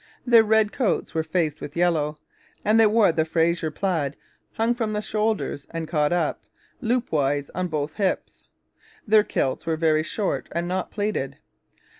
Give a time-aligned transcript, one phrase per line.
[0.25, 2.17] Their red coats were faced with yellow,
[2.65, 4.15] and they wore the Fraser plaid
[4.53, 6.41] hung from the shoulders and caught up,
[6.81, 8.45] loopwise, on both hips.
[9.07, 11.37] Their kilts were very short and not pleated.